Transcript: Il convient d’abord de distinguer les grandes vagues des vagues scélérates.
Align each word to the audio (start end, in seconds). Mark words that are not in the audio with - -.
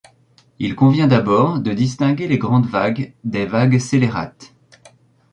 Il 0.57 0.75
convient 0.75 1.05
d’abord 1.05 1.59
de 1.59 1.73
distinguer 1.73 2.27
les 2.27 2.39
grandes 2.39 2.65
vagues 2.65 3.13
des 3.23 3.45
vagues 3.45 3.77
scélérates. 3.77 4.55